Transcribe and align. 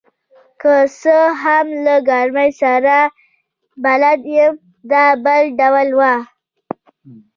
که 0.61 0.73
څه 1.01 1.17
هم 1.43 1.67
له 1.85 1.95
ګرمۍ 2.09 2.49
سره 2.61 2.97
بلد 3.85 4.19
یم، 4.35 4.53
دا 4.91 5.05
بل 5.25 5.43
ډول 5.59 5.89
وه. 5.99 6.13